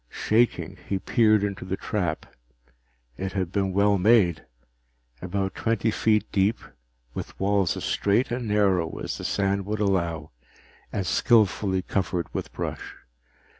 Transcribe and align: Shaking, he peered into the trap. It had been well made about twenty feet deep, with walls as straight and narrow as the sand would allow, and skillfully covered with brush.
Shaking, 0.09 0.79
he 0.89 0.97
peered 0.97 1.43
into 1.43 1.63
the 1.63 1.77
trap. 1.77 2.25
It 3.17 3.33
had 3.33 3.51
been 3.51 3.71
well 3.71 3.99
made 3.99 4.43
about 5.21 5.53
twenty 5.53 5.91
feet 5.91 6.25
deep, 6.31 6.57
with 7.13 7.39
walls 7.39 7.77
as 7.77 7.83
straight 7.83 8.31
and 8.31 8.47
narrow 8.47 8.97
as 8.97 9.19
the 9.19 9.23
sand 9.23 9.67
would 9.67 9.79
allow, 9.79 10.31
and 10.91 11.05
skillfully 11.05 11.83
covered 11.83 12.25
with 12.33 12.51
brush. 12.51 12.95